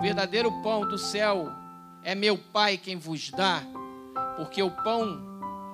[0.00, 1.50] O verdadeiro pão do céu
[2.04, 3.60] é meu Pai quem vos dá,
[4.36, 5.20] porque o pão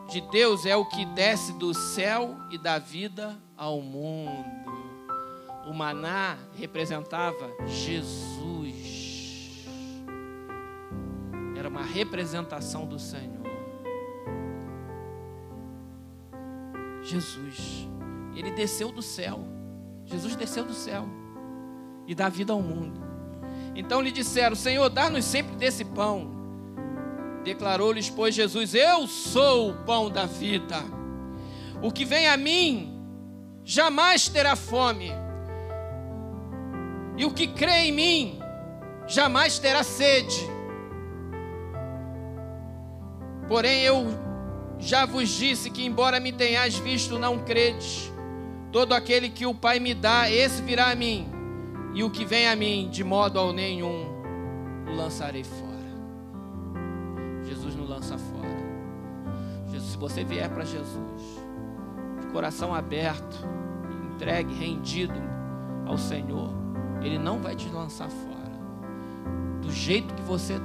[0.09, 4.47] de Deus é o que desce do céu e dá vida ao mundo.
[5.67, 8.87] O maná representava Jesus.
[11.55, 13.45] Era uma representação do Senhor.
[17.03, 17.87] Jesus,
[18.35, 19.47] ele desceu do céu.
[20.07, 21.07] Jesus desceu do céu
[22.07, 23.04] e dá vida ao mundo.
[23.75, 26.31] Então lhe disseram: Senhor, dá-nos sempre desse pão.
[27.43, 30.77] Declarou-lhes, pois, Jesus: Eu sou o pão da vida.
[31.83, 32.99] O que vem a mim
[33.65, 35.11] jamais terá fome.
[37.17, 38.39] E o que crê em mim
[39.07, 40.49] jamais terá sede.
[43.47, 44.07] Porém, eu
[44.79, 48.11] já vos disse que, embora me tenhais visto, não credes.
[48.73, 51.34] Todo aquele que o Pai me dá, esse virá a mim
[51.95, 54.07] e o que vem a mim, de modo ao nenhum,
[54.89, 55.65] o lançarei fora.
[57.45, 58.45] Jesus não lança fora.
[59.71, 61.23] Jesus, se você vier para Jesus,
[62.21, 63.37] de coração aberto,
[64.13, 65.15] entregue, rendido
[65.87, 66.51] ao Senhor,
[67.01, 68.35] Ele não vai te lançar fora.
[69.63, 70.65] Do jeito que você está.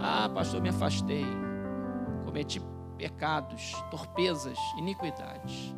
[0.00, 1.26] Ah, pastor, me afastei.
[2.24, 2.62] Cometi
[2.96, 5.74] pecados, torpezas, iniquidades.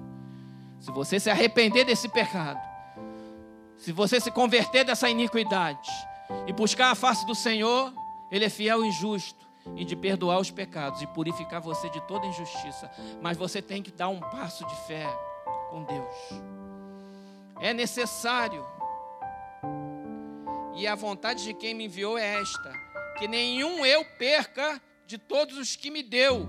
[0.78, 2.60] Se você se arrepender desse pecado,
[3.78, 5.88] se você se converter dessa iniquidade
[6.46, 7.92] e buscar a face do Senhor,
[8.30, 12.26] Ele é fiel e justo e de perdoar os pecados e purificar você de toda
[12.26, 12.90] injustiça.
[13.22, 15.06] Mas você tem que dar um passo de fé
[15.70, 16.14] com Deus.
[17.60, 18.66] É necessário.
[20.74, 22.72] E a vontade de quem me enviou é esta:
[23.16, 26.46] que nenhum eu perca de todos os que me deu.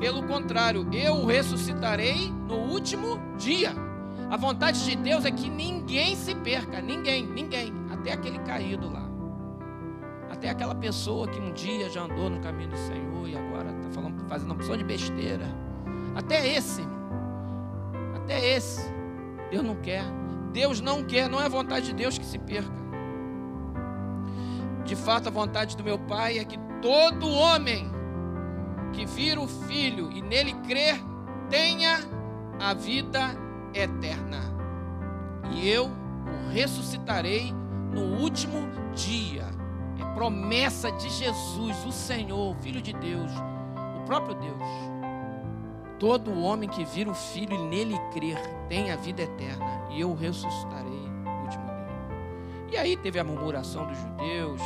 [0.00, 3.85] Pelo contrário, eu o ressuscitarei no último dia.
[4.28, 9.08] A vontade de Deus é que ninguém se perca, ninguém, ninguém, até aquele caído lá.
[10.28, 13.90] Até aquela pessoa que um dia já andou no caminho do Senhor e agora está
[13.90, 15.46] falando, fazendo uma opção de besteira.
[16.16, 16.82] Até esse,
[18.16, 18.92] até esse,
[19.50, 20.04] Deus não quer.
[20.52, 22.86] Deus não quer, não é a vontade de Deus que se perca.
[24.84, 27.90] De fato, a vontade do meu Pai é que todo homem
[28.92, 31.00] que vira o Filho e nele crer
[31.48, 31.98] tenha
[32.58, 33.45] a vida eterna.
[35.52, 37.52] E eu o ressuscitarei
[37.92, 39.44] no último dia.
[40.00, 43.30] É promessa de Jesus, o Senhor, Filho de Deus,
[43.98, 44.62] o próprio Deus.
[45.98, 48.38] Todo homem que vira o Filho e nele crer
[48.68, 49.86] tem a vida eterna.
[49.90, 52.72] E eu ressuscitarei no último dia.
[52.72, 54.60] E aí teve a murmuração dos judeus,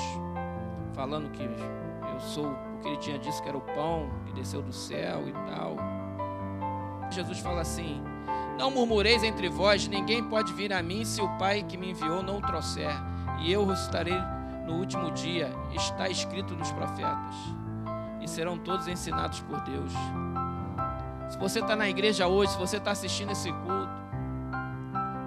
[0.92, 4.72] falando que eu sou, porque ele tinha dito que era o pão que desceu do
[4.72, 5.76] céu e tal.
[7.10, 8.02] Jesus fala assim:
[8.60, 12.22] não murmureis entre vós, ninguém pode vir a mim se o Pai que me enviou
[12.22, 12.92] não o trouxer,
[13.40, 14.18] e eu ressuscitarei
[14.66, 15.50] no último dia.
[15.72, 17.34] Está escrito nos profetas,
[18.20, 19.90] e serão todos ensinados por Deus.
[21.30, 23.88] Se você está na igreja hoje, se você está assistindo esse culto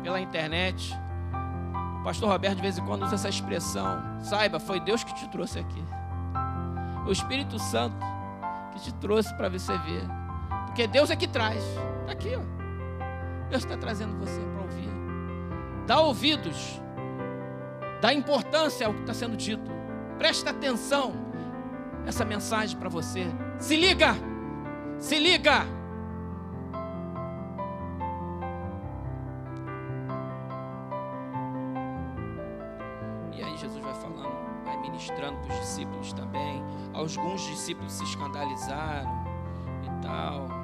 [0.03, 0.95] pela internet,
[2.01, 4.00] o pastor Roberto de vez em quando usa essa expressão.
[4.21, 5.83] Saiba, foi Deus que te trouxe aqui.
[7.07, 7.95] O Espírito Santo
[8.73, 10.03] que te trouxe para você ver.
[10.67, 11.63] Porque Deus é que traz.
[12.01, 12.62] Está aqui, ó.
[13.49, 14.89] Deus está trazendo você para ouvir.
[15.85, 16.81] Dá ouvidos.
[18.01, 19.71] Dá importância ao que está sendo dito.
[20.17, 21.13] Presta atenção.
[22.05, 23.25] Essa mensagem para você.
[23.59, 24.15] Se liga.
[24.99, 25.65] Se liga.
[33.31, 36.63] E aí Jesus vai falando, vai ministrando para os discípulos também.
[36.93, 39.11] Alguns discípulos se escandalizaram
[39.83, 40.62] e tal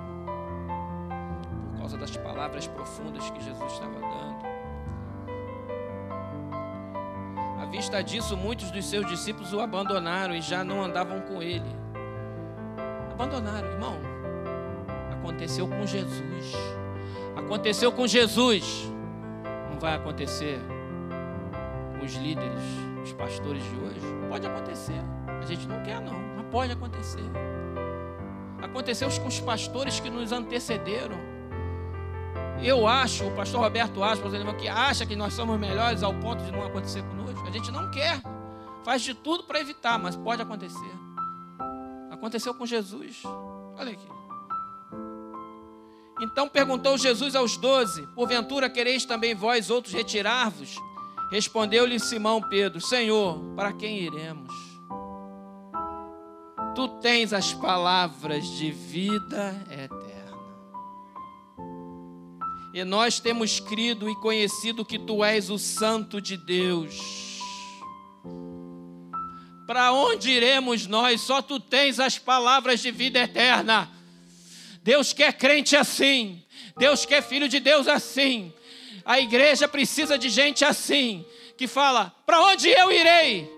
[1.90, 4.46] causa das palavras profundas que Jesus estava dando.
[7.60, 11.70] À vista disso, muitos dos seus discípulos o abandonaram e já não andavam com ele.
[13.12, 13.96] Abandonaram, irmão.
[15.12, 16.54] Aconteceu com Jesus.
[17.36, 18.88] Aconteceu com Jesus.
[19.72, 20.60] Não vai acontecer
[21.98, 22.64] com os líderes,
[23.04, 24.30] os pastores de hoje.
[24.30, 25.02] Pode acontecer.
[25.28, 27.26] A gente não quer, não, mas pode acontecer.
[28.62, 31.29] Aconteceu com os pastores que nos antecederam.
[32.62, 36.44] Eu acho, o pastor Roberto acha, exemplo, que acha que nós somos melhores ao ponto
[36.44, 37.48] de não acontecer conosco.
[37.48, 38.22] A gente não quer.
[38.84, 40.92] Faz de tudo para evitar, mas pode acontecer.
[42.12, 43.24] Aconteceu com Jesus.
[43.78, 44.08] Olha aqui.
[46.22, 50.76] Então perguntou Jesus aos doze: Porventura quereis também vós outros retirar-vos?
[51.32, 54.54] Respondeu-lhe Simão Pedro: Senhor, para quem iremos?
[56.76, 60.09] Tu tens as palavras de vida eterna.
[62.74, 67.40] E nós temos crido e conhecido que tu és o Santo de Deus.
[69.66, 71.22] Para onde iremos nós?
[71.22, 73.90] Só tu tens as palavras de vida eterna.
[74.84, 76.44] Deus quer crente assim.
[76.78, 78.54] Deus quer filho de Deus assim.
[79.06, 81.26] A igreja precisa de gente assim,
[81.58, 83.52] que fala: para onde eu irei?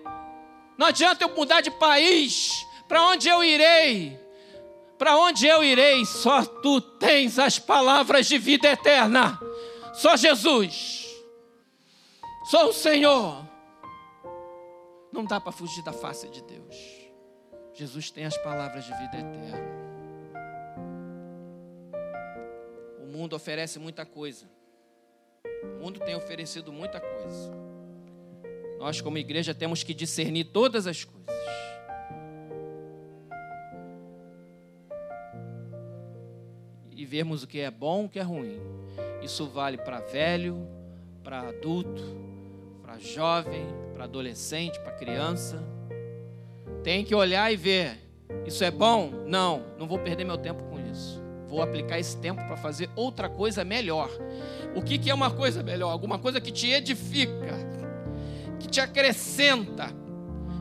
[0.78, 2.50] Não adianta eu mudar de país.
[2.88, 4.18] Para onde eu irei?
[5.02, 6.06] Para onde eu irei?
[6.06, 9.36] Só tu tens as palavras de vida eterna.
[9.92, 11.08] Só Jesus.
[12.44, 13.44] Só o Senhor.
[15.10, 16.76] Não dá para fugir da face de Deus.
[17.74, 19.68] Jesus tem as palavras de vida eterna.
[23.00, 24.48] O mundo oferece muita coisa.
[25.64, 27.52] O mundo tem oferecido muita coisa.
[28.78, 31.61] Nós, como igreja, temos que discernir todas as coisas.
[37.02, 38.60] E vermos o que é bom, o que é ruim.
[39.20, 40.64] Isso vale para velho,
[41.24, 42.00] para adulto,
[42.80, 45.60] para jovem, para adolescente, para criança.
[46.84, 47.98] Tem que olhar e ver.
[48.46, 49.10] Isso é bom?
[49.26, 51.20] Não, não vou perder meu tempo com isso.
[51.48, 54.08] Vou aplicar esse tempo para fazer outra coisa melhor.
[54.76, 55.90] O que, que é uma coisa melhor?
[55.90, 57.58] Alguma coisa que te edifica,
[58.60, 59.88] que te acrescenta,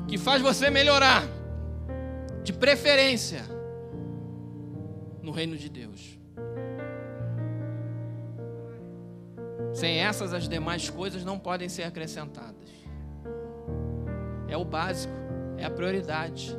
[0.08, 1.24] que faz você melhorar,
[2.44, 3.44] de preferência,
[5.22, 6.20] no reino de Deus.
[9.82, 12.70] Sem essas, as demais coisas não podem ser acrescentadas.
[14.48, 15.12] É o básico,
[15.58, 16.56] é a prioridade.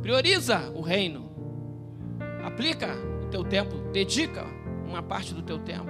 [0.00, 1.32] Prioriza o reino.
[2.44, 2.94] Aplica
[3.24, 4.44] o teu tempo, dedica
[4.86, 5.88] uma parte do teu tempo.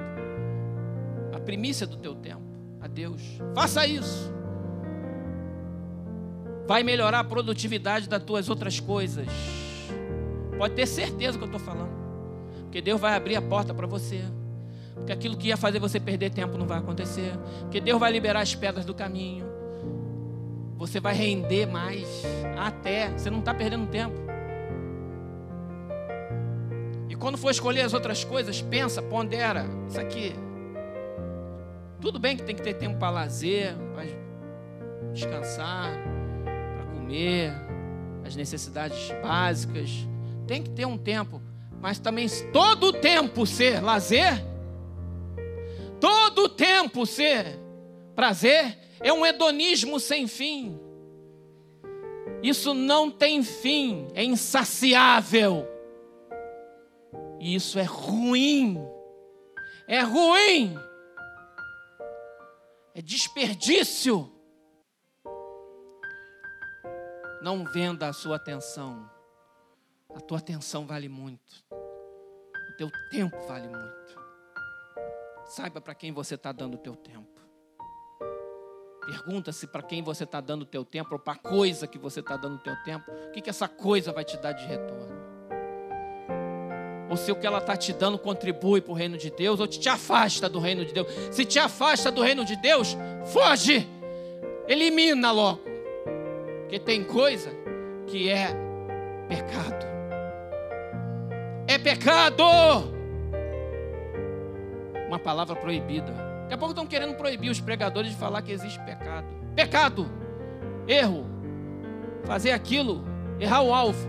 [1.35, 2.41] A primícia do teu tempo
[2.81, 3.21] a Deus.
[3.55, 4.33] Faça isso.
[6.67, 9.29] Vai melhorar a produtividade das tuas outras coisas.
[10.57, 11.93] Pode ter certeza que eu estou falando.
[12.63, 14.25] Porque Deus vai abrir a porta para você.
[15.01, 17.33] Porque aquilo que ia fazer você perder tempo não vai acontecer.
[17.63, 19.47] Porque Deus vai liberar as pedras do caminho.
[20.77, 22.23] Você vai render mais.
[22.59, 23.11] Até.
[23.11, 24.15] Você não está perdendo tempo.
[27.09, 29.67] E quando for escolher as outras coisas, pensa, pondera.
[29.89, 30.35] Isso aqui.
[32.01, 34.05] Tudo bem que tem que ter tempo para lazer, para
[35.13, 35.93] descansar,
[36.45, 37.53] para comer,
[38.25, 40.07] as necessidades básicas.
[40.47, 41.43] Tem que ter um tempo.
[41.81, 44.45] Mas também todo o tempo ser lazer
[46.01, 47.59] todo o tempo ser
[48.15, 50.79] prazer, é um hedonismo sem fim.
[52.43, 55.67] Isso não tem fim, é insaciável.
[57.39, 58.79] E isso é ruim.
[59.89, 60.77] É ruim.
[62.95, 64.31] É desperdício.
[67.43, 69.11] Não venda a sua atenção.
[70.15, 71.65] A tua atenção vale muito.
[71.71, 74.20] O teu tempo vale muito.
[75.51, 77.27] Saiba para quem você está dando o teu tempo.
[79.05, 82.21] Pergunta-se para quem você está dando o teu tempo, ou para a coisa que você
[82.21, 85.19] está dando o teu tempo, o que, que essa coisa vai te dar de retorno.
[87.11, 89.67] Ou se o que ela está te dando contribui para o reino de Deus, ou
[89.67, 91.09] te, te afasta do reino de Deus.
[91.33, 93.89] Se te afasta do reino de Deus, foge,
[94.69, 95.63] elimina logo.
[96.61, 97.51] Porque tem coisa
[98.07, 98.55] que é
[99.29, 99.85] pecado.
[101.67, 103.00] É pecado
[105.11, 106.13] uma palavra proibida.
[106.43, 109.27] Daqui a pouco estão querendo proibir os pregadores de falar que existe pecado.
[109.57, 110.07] Pecado,
[110.87, 111.27] erro,
[112.25, 113.05] fazer aquilo,
[113.41, 114.09] errar o alvo.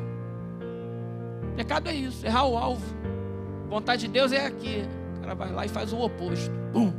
[1.56, 2.86] Pecado é isso, errar o alvo.
[3.68, 4.84] Vontade de Deus é aqui.
[5.18, 6.54] O cara vai lá e faz o oposto.
[6.72, 6.94] Bum.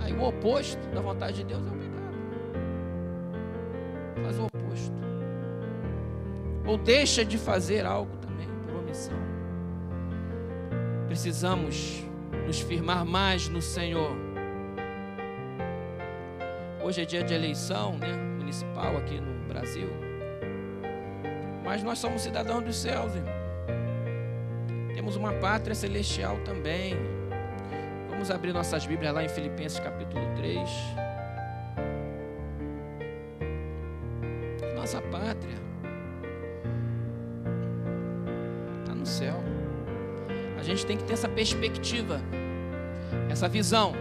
[0.00, 2.16] Aí o oposto da vontade de Deus é o pecado.
[4.24, 4.94] Faz o oposto.
[6.66, 9.18] Ou deixa de fazer algo também por omissão.
[11.06, 12.04] Precisamos
[12.46, 14.16] nos firmar mais no Senhor.
[16.82, 19.88] Hoje é dia de eleição, né, municipal aqui no Brasil.
[21.64, 23.32] Mas nós somos cidadãos dos céus, irmão.
[24.94, 26.94] Temos uma pátria celestial também.
[28.10, 30.68] Vamos abrir nossas Bíblias lá em Filipenses capítulo 3.
[34.74, 35.61] Nossa pátria
[40.74, 42.20] gente tem que ter essa perspectiva,
[43.28, 43.94] essa visão,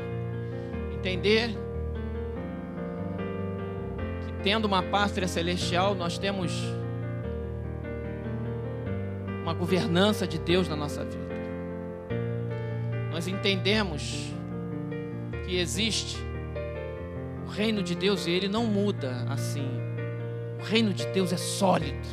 [0.94, 1.50] entender
[4.26, 6.52] que tendo uma pátria celestial, nós temos
[9.42, 11.32] uma governança de Deus na nossa vida.
[13.12, 14.32] Nós entendemos
[15.46, 16.18] que existe
[17.46, 19.68] o reino de Deus e ele não muda assim.
[20.60, 22.08] O reino de Deus é sólido.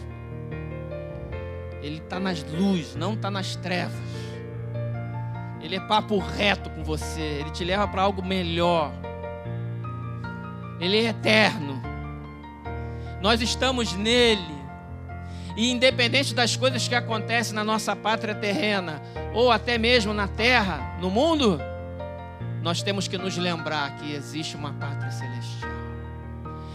[1.80, 4.17] Ele está nas luzes, não está nas trevas.
[5.68, 8.90] Ele é papo reto com você, ele te leva para algo melhor.
[10.80, 11.78] Ele é eterno.
[13.20, 14.56] Nós estamos nele.
[15.58, 19.02] E independente das coisas que acontecem na nossa pátria terrena,
[19.34, 21.60] ou até mesmo na terra, no mundo,
[22.62, 25.70] nós temos que nos lembrar que existe uma pátria celestial.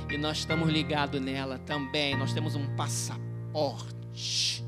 [0.08, 2.16] E nós estamos ligados nela também.
[2.16, 4.64] Nós temos um passaporte.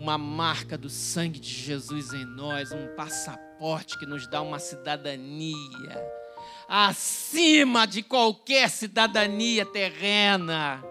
[0.00, 6.20] Uma marca do sangue de Jesus em nós, um passaporte que nos dá uma cidadania
[6.66, 10.82] acima de qualquer cidadania terrena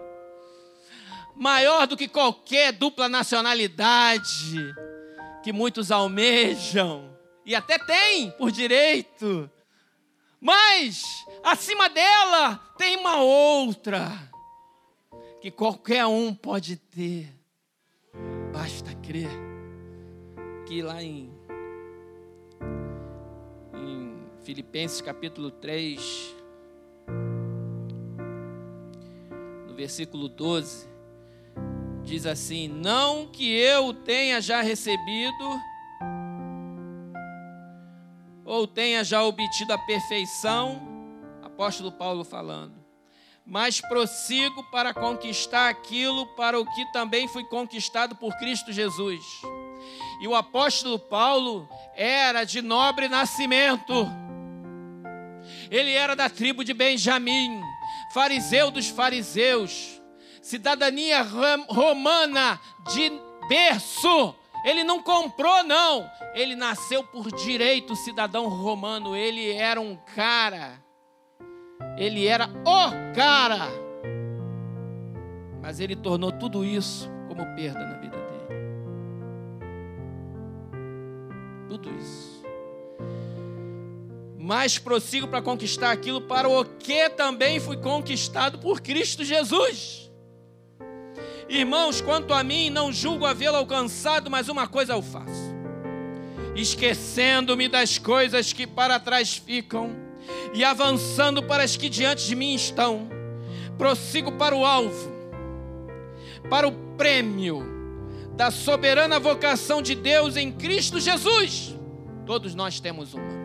[1.40, 4.74] maior do que qualquer dupla nacionalidade
[5.42, 9.50] que muitos almejam e até têm por direito.
[10.38, 11.02] Mas
[11.42, 14.12] acima dela tem uma outra
[15.40, 17.34] que qualquer um pode ter.
[18.52, 19.28] Basta crer
[20.68, 21.32] que lá em,
[23.74, 26.36] em Filipenses capítulo 3,
[29.66, 30.88] no versículo 12,
[32.04, 35.60] diz assim: Não que eu tenha já recebido,
[38.44, 40.80] ou tenha já obtido a perfeição,
[41.42, 42.79] apóstolo Paulo falando,
[43.50, 49.24] mas prossigo para conquistar aquilo para o que também fui conquistado por Cristo Jesus.
[50.22, 54.06] E o apóstolo Paulo era de nobre nascimento.
[55.68, 57.60] Ele era da tribo de Benjamim,
[58.14, 60.00] fariseu dos fariseus
[60.42, 61.22] cidadania
[61.68, 62.60] romana
[62.92, 63.12] de
[63.48, 64.34] berço.
[64.64, 66.10] Ele não comprou, não.
[66.34, 69.16] Ele nasceu por direito cidadão romano.
[69.16, 70.82] Ele era um cara.
[71.96, 73.68] Ele era o cara.
[75.60, 78.46] Mas ele tornou tudo isso como perda na vida dele.
[81.68, 82.42] Tudo isso.
[84.38, 90.10] Mas prossigo para conquistar aquilo para o que também fui conquistado por Cristo Jesus.
[91.48, 95.54] Irmãos, quanto a mim, não julgo havê-lo alcançado, mas uma coisa eu faço:
[96.54, 100.09] esquecendo-me das coisas que para trás ficam
[100.52, 103.08] e avançando para as que diante de mim estão,
[103.78, 105.10] prossigo para o alvo,
[106.48, 107.64] para o prêmio
[108.36, 111.76] da soberana vocação de Deus em Cristo Jesus.
[112.24, 113.40] Todos nós temos uma.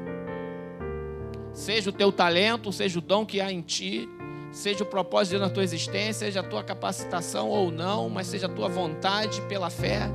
[1.54, 4.10] Seja o teu talento, seja o dom que há em ti,
[4.52, 8.50] seja o propósito na tua existência, seja a tua capacitação ou não, mas seja a
[8.50, 10.10] tua vontade pela fé.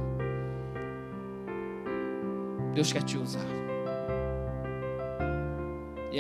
[2.75, 3.70] Deus quer te usar.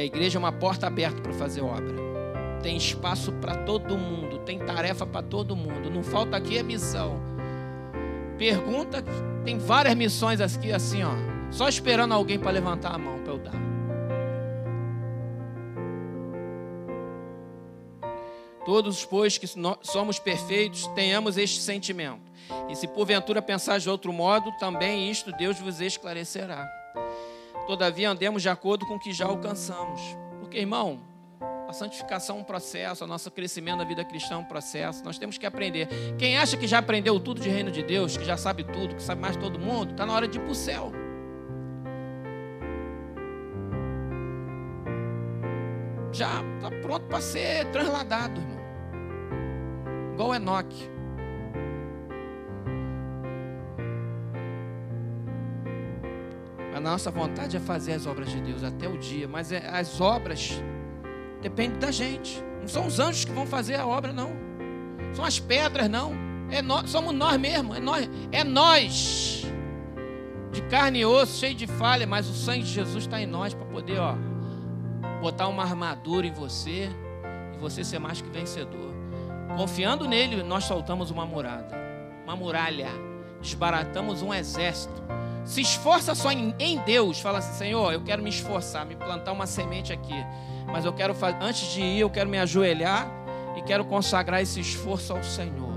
[0.00, 1.94] A igreja é uma porta aberta para fazer obra.
[2.62, 5.90] Tem espaço para todo mundo, tem tarefa para todo mundo.
[5.90, 7.20] Não falta aqui a missão.
[8.38, 9.04] Pergunta,
[9.44, 11.12] tem várias missões aqui assim, ó,
[11.50, 13.52] só esperando alguém para levantar a mão para eu dar.
[18.64, 19.46] Todos, pois, que
[19.82, 22.22] somos perfeitos, tenhamos este sentimento.
[22.70, 26.79] E se porventura pensar de outro modo, também isto Deus vos esclarecerá.
[27.70, 30.00] Todavia, andemos de acordo com o que já alcançamos.
[30.40, 30.98] Porque, irmão,
[31.68, 35.04] a santificação é um processo, o nosso crescimento na vida cristã é um processo.
[35.04, 35.88] Nós temos que aprender.
[36.18, 39.02] Quem acha que já aprendeu tudo de reino de Deus, que já sabe tudo, que
[39.02, 40.90] sabe mais todo mundo, está na hora de ir para o céu.
[46.12, 48.60] já está pronto para ser transladado, irmão.
[50.14, 50.99] Igual Enoque.
[56.80, 60.60] Nossa vontade é fazer as obras de Deus até o dia, mas é, as obras
[61.42, 62.42] dependem da gente.
[62.60, 64.32] Não são os anjos que vão fazer a obra, não.
[65.12, 66.12] São as pedras, não.
[66.50, 67.76] É somos nós mesmos.
[67.76, 69.46] É nós, é nós.
[70.52, 73.54] De carne e osso, cheio de falha, mas o sangue de Jesus está em nós
[73.54, 74.14] para poder, ó,
[75.20, 76.90] botar uma armadura em você
[77.54, 78.90] e você ser mais que vencedor.
[79.56, 81.76] Confiando nele, nós soltamos uma murada,
[82.24, 82.88] uma muralha,
[83.40, 85.00] desbaratamos um exército.
[85.44, 89.32] Se esforça só em, em Deus, fala assim: Senhor, eu quero me esforçar, me plantar
[89.32, 90.14] uma semente aqui,
[90.66, 93.10] mas eu quero, antes de ir, eu quero me ajoelhar
[93.56, 95.70] e quero consagrar esse esforço ao Senhor.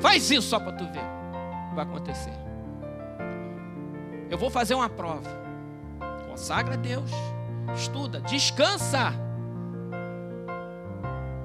[0.00, 1.18] Faz isso só para tu ver
[1.78, 2.32] vai acontecer.
[4.28, 5.30] Eu vou fazer uma prova.
[6.28, 7.10] Consagra a Deus
[7.74, 9.12] estuda, descansa.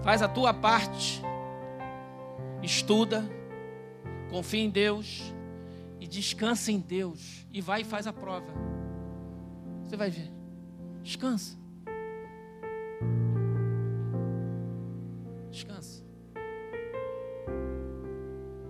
[0.03, 1.21] Faz a tua parte.
[2.61, 3.23] Estuda,
[4.29, 5.33] confia em Deus
[6.03, 8.51] e descansa em Deus e vai e faz a prova.
[9.81, 10.29] Você vai ver.
[11.01, 11.57] Descansa.
[15.49, 16.03] Descansa.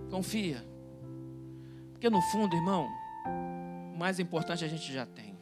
[0.08, 0.64] Confia.
[1.90, 2.86] Porque no fundo, irmão,
[3.92, 5.36] o mais importante a gente já tem.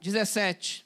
[0.00, 0.84] 17.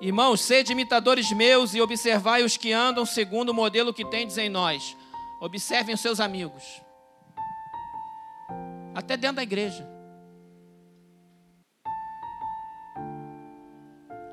[0.00, 4.48] Irmãos, sede imitadores meus e observai os que andam segundo o modelo que tendes em
[4.48, 4.96] nós.
[5.40, 6.62] Observem os seus amigos.
[8.94, 9.88] Até dentro da igreja.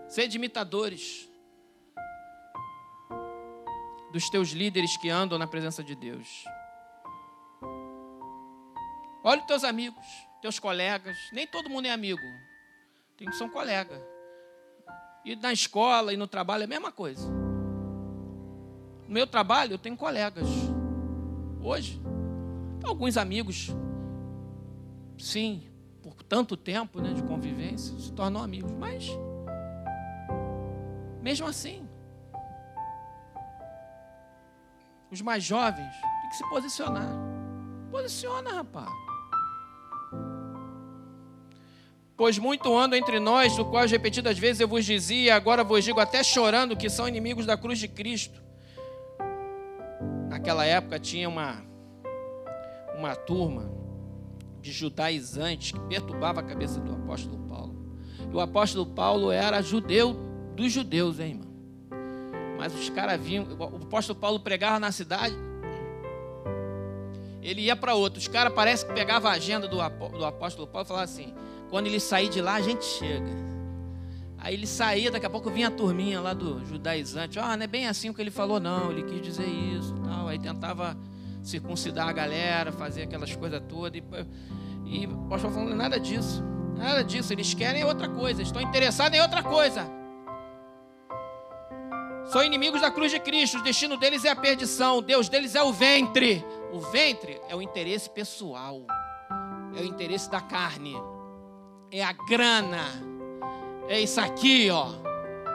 [0.07, 1.27] Sede imitadores
[4.11, 6.45] dos teus líderes que andam na presença de Deus.
[9.23, 10.05] Olha os teus amigos,
[10.43, 11.17] teus colegas.
[11.33, 12.21] Nem todo mundo é amigo.
[13.17, 14.14] Tem que ser um colega.
[15.25, 17.27] E na escola e no trabalho é a mesma coisa.
[19.07, 20.47] No meu trabalho eu tenho colegas.
[21.63, 21.99] Hoje,
[22.83, 23.75] alguns amigos,
[25.17, 25.63] sim,
[26.03, 28.71] por tanto tempo né, de convivência, se tornam amigos.
[28.73, 29.09] Mas,
[31.23, 31.89] mesmo assim,
[35.09, 35.91] os mais jovens
[36.21, 37.09] têm que se posicionar.
[37.89, 39.04] Posiciona, rapaz.
[42.17, 45.99] Pois muito ando entre nós, do qual repetidas vezes eu vos dizia, agora vos digo
[45.99, 48.41] até chorando, que são inimigos da cruz de Cristo.
[50.29, 51.61] Naquela época tinha uma,
[52.97, 53.69] uma turma
[54.61, 57.75] de judaizantes que perturbava a cabeça do apóstolo Paulo.
[58.31, 60.15] E o apóstolo Paulo era judeu
[60.55, 61.53] dos judeus, hein, irmão?
[62.57, 65.35] Mas os caras vinham, o apóstolo Paulo pregava na cidade,
[67.41, 68.19] ele ia para outro.
[68.19, 71.33] Os caras parece que pegavam a agenda do apóstolo Paulo e falavam assim:
[71.69, 73.55] quando ele sair de lá, a gente chega.
[74.45, 77.39] Aí ele saía, daqui a pouco vinha a turminha lá do judaizante.
[77.39, 78.91] Ah, não é bem assim o que ele falou, não.
[78.91, 80.27] Ele quis dizer isso tal.
[80.27, 80.95] Aí tentava
[81.41, 83.99] circuncidar a galera, fazer aquelas coisas todas.
[83.99, 84.03] E,
[84.85, 86.43] e o pastor falando nada disso.
[86.77, 87.33] Nada disso.
[87.33, 88.43] Eles querem outra coisa.
[88.43, 89.89] Estão interessados em outra coisa.
[92.27, 93.57] São inimigos da cruz de Cristo.
[93.57, 94.99] O destino deles é a perdição.
[94.99, 96.45] O Deus deles é o ventre.
[96.71, 98.85] O ventre é o interesse pessoal.
[99.75, 100.95] É o interesse da carne
[101.91, 102.83] é a grana.
[103.87, 104.93] É isso aqui, ó.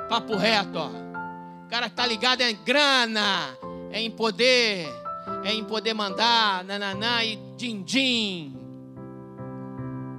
[0.09, 0.89] Papo reto, ó.
[1.67, 3.57] O cara que tá ligado é em grana,
[3.91, 4.89] é em poder,
[5.45, 8.57] é em poder mandar, nananá e din-din.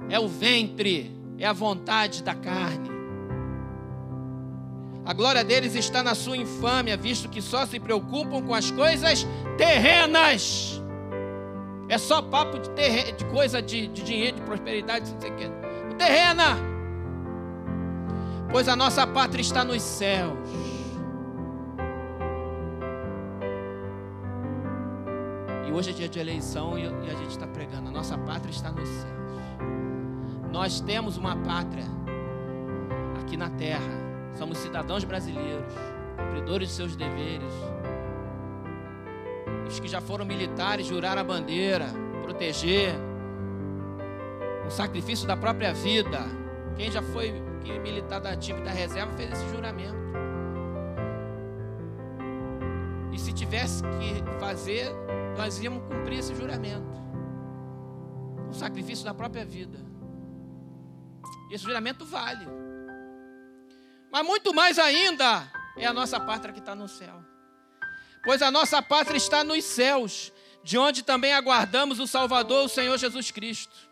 [0.08, 2.90] É o ventre, é a vontade da carne.
[5.04, 9.26] A glória deles está na sua infâmia, visto que só se preocupam com as coisas
[9.58, 10.80] terrenas.
[11.88, 13.12] É só papo de, terre...
[13.12, 16.56] de coisa de, de dinheiro, de prosperidade, não sei o que terrena,
[18.50, 20.38] pois a nossa pátria está nos céus.
[25.66, 28.70] E hoje é dia de eleição e a gente está pregando: a nossa pátria está
[28.70, 29.22] nos céus.
[30.52, 31.86] Nós temos uma pátria
[33.22, 34.02] aqui na terra.
[34.34, 35.72] Somos cidadãos brasileiros,
[36.16, 37.52] cumpridores de seus deveres.
[39.66, 41.86] Os que já foram militares juraram a bandeira,
[42.22, 42.94] proteger,
[44.66, 46.20] um sacrifício da própria vida.
[46.76, 50.02] Quem já foi quem é militar da ativa da reserva fez esse juramento.
[53.12, 54.90] E se tivesse que fazer,
[55.36, 57.00] nós íamos cumprir esse juramento.
[58.50, 59.78] O sacrifício da própria vida.
[61.50, 62.46] Esse juramento vale.
[64.10, 67.22] Mas muito mais ainda é a nossa pátria que está no céu.
[68.24, 72.96] Pois a nossa pátria está nos céus, de onde também aguardamos o Salvador, o Senhor
[72.98, 73.91] Jesus Cristo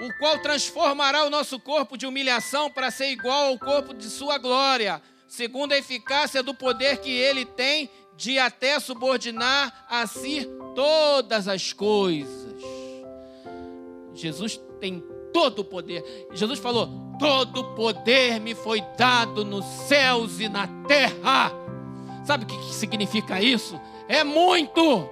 [0.00, 4.38] o qual transformará o nosso corpo de humilhação para ser igual ao corpo de sua
[4.38, 11.46] glória, segundo a eficácia do poder que ele tem de até subordinar a si todas
[11.46, 12.54] as coisas.
[14.14, 16.02] Jesus tem todo o poder.
[16.32, 21.52] Jesus falou: Todo poder me foi dado nos céus e na terra.
[22.24, 23.80] Sabe o que significa isso?
[24.08, 25.08] É muito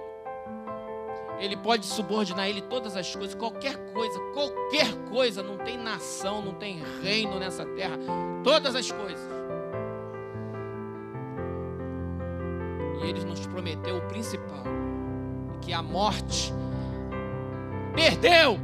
[1.39, 6.41] ele pode subordinar a ele todas as coisas, qualquer coisa, qualquer coisa, não tem nação,
[6.41, 7.97] não tem reino nessa terra,
[8.43, 9.29] todas as coisas.
[13.01, 14.63] E ele nos prometeu o principal,
[15.61, 16.53] que a morte
[17.95, 18.59] perdeu.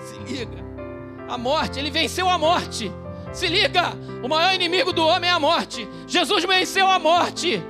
[0.00, 0.58] Se liga,
[1.28, 2.90] a morte, ele venceu a morte.
[3.32, 5.88] Se liga, o maior inimigo do homem é a morte.
[6.08, 7.62] Jesus venceu a morte.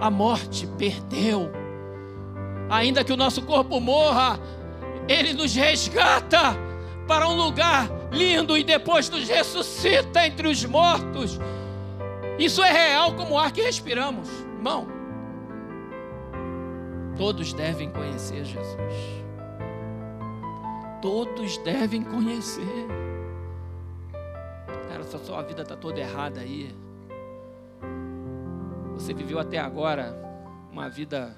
[0.00, 1.57] A morte perdeu
[2.68, 4.38] ainda que o nosso corpo morra,
[5.08, 6.56] Ele nos resgata
[7.06, 11.38] para um lugar lindo e depois nos ressuscita entre os mortos.
[12.38, 14.86] Isso é real como o ar que respiramos, irmão.
[17.16, 19.18] Todos devem conhecer Jesus.
[21.02, 22.86] Todos devem conhecer.
[24.88, 26.74] Cara, a sua vida está toda errada aí.
[28.94, 30.16] Você viveu até agora
[30.70, 31.36] uma vida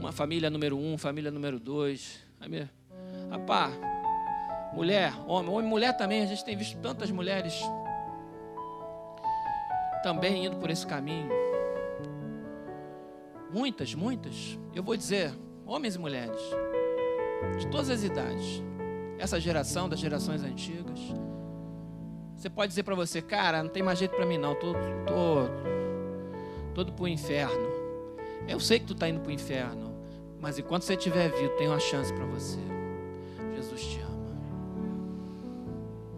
[0.00, 2.20] uma família número um, família número dois.
[3.30, 3.74] Rapaz,
[4.72, 7.60] mulher, homem, homem, mulher também, a gente tem visto tantas mulheres
[10.02, 11.28] também indo por esse caminho.
[13.52, 15.32] Muitas, muitas, eu vou dizer,
[15.66, 16.40] homens e mulheres,
[17.58, 18.62] de todas as idades,
[19.18, 20.98] essa geração das gerações antigas.
[22.36, 25.46] Você pode dizer para você, cara, não tem mais jeito para mim não, tô, tô
[26.74, 27.68] todo para o inferno.
[28.48, 29.89] Eu sei que tu está indo para o inferno,
[30.40, 32.58] mas enquanto você estiver vivo, tem uma chance para você.
[33.54, 34.10] Jesus te ama.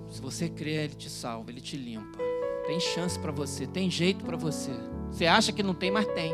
[0.09, 2.19] Se você crer, Ele te salva, Ele te limpa.
[2.67, 4.71] Tem chance para você, tem jeito para você.
[5.11, 6.33] Você acha que não tem, mas tem.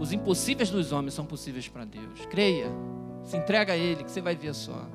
[0.00, 2.24] Os impossíveis dos homens são possíveis para Deus.
[2.30, 2.70] Creia,
[3.24, 4.86] se entrega a Ele, que você vai ver só.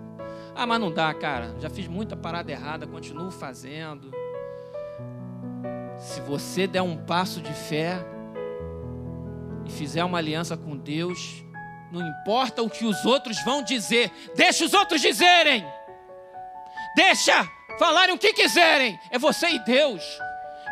[0.56, 1.56] Ah, mas não dá, cara.
[1.60, 4.12] Já fiz muita parada errada, continuo fazendo.
[5.98, 8.04] Se você der um passo de fé
[9.66, 11.43] e fizer uma aliança com Deus,
[11.94, 15.64] não importa o que os outros vão dizer, deixa os outros dizerem.
[16.96, 19.00] Deixa falarem o que quiserem.
[19.12, 20.04] É você e Deus.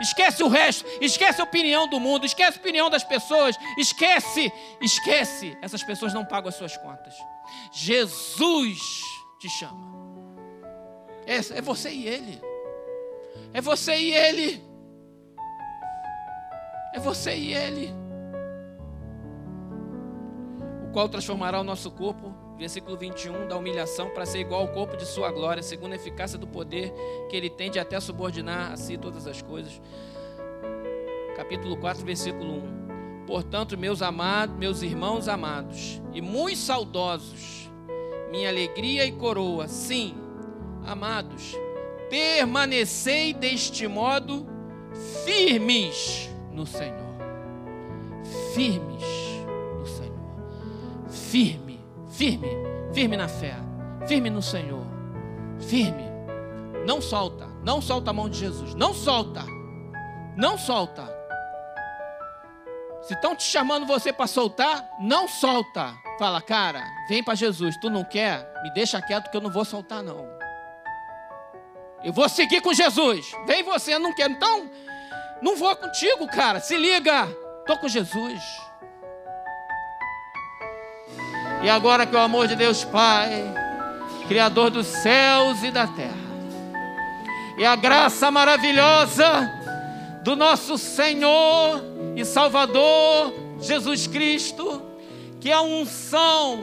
[0.02, 5.56] Esquece o resto, esquece a opinião do mundo, esquece a opinião das pessoas, esquece, esquece.
[5.62, 7.14] Essas pessoas não pagam as suas contas.
[7.72, 8.80] Jesus
[9.40, 9.92] te chama.
[11.28, 12.42] É, é você e Ele.
[13.54, 14.64] É você e Ele.
[16.96, 18.01] É você e Ele.
[20.94, 25.06] Qual transformará o nosso corpo, versículo 21, da humilhação para ser igual ao corpo de
[25.06, 26.94] Sua glória, segundo a eficácia do poder
[27.30, 29.82] que Ele tem de até subordinar a si todas as coisas.
[31.36, 33.26] Capítulo 4, versículo 1.
[33.26, 37.72] Portanto, meus amados, meus irmãos amados e muito saudosos,
[38.30, 40.14] minha alegria e coroa, sim,
[40.86, 41.56] amados,
[42.10, 44.46] permanecei deste modo
[45.24, 47.12] firmes no Senhor.
[48.54, 49.21] Firmes.
[51.32, 52.50] Firme, firme,
[52.94, 53.56] firme na fé.
[54.06, 54.86] Firme no Senhor.
[55.62, 56.04] Firme.
[56.86, 57.48] Não solta.
[57.64, 58.76] Não solta a mão de Jesus.
[58.76, 59.42] Não solta.
[60.36, 61.08] Não solta.
[63.04, 65.94] Se estão te chamando você para soltar, não solta.
[66.20, 67.78] Fala, cara, vem para Jesus.
[67.78, 68.52] Tu não quer?
[68.62, 70.28] Me deixa quieto que eu não vou soltar, não.
[72.04, 73.32] Eu vou seguir com Jesus.
[73.48, 74.30] Vem você, não quer.
[74.30, 74.70] Então,
[75.42, 76.60] não vou contigo, cara.
[76.60, 77.26] Se liga.
[77.62, 78.44] Estou com Jesus.
[81.64, 83.44] E agora que o amor de Deus Pai,
[84.28, 86.32] Criador dos céus e da terra,
[87.58, 89.52] e a graça maravilhosa
[90.24, 91.84] do nosso Senhor
[92.16, 94.82] e Salvador Jesus Cristo,
[95.40, 96.60] que a unção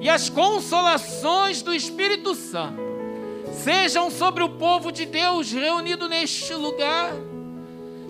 [0.00, 2.80] e as consolações do Espírito Santo
[3.64, 7.12] sejam sobre o povo de Deus reunido neste lugar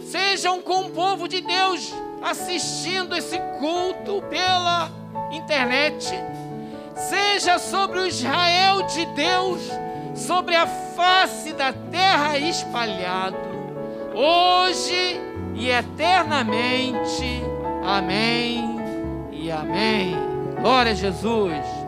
[0.06, 4.88] Sejam com o povo de Deus assistindo esse culto pela
[5.30, 6.12] internet.
[6.94, 9.70] Seja sobre o Israel de Deus,
[10.14, 13.36] sobre a face da terra espalhado,
[14.14, 15.20] hoje
[15.54, 17.42] e eternamente.
[17.84, 18.76] Amém
[19.30, 20.16] e amém.
[20.60, 21.85] Glória a Jesus.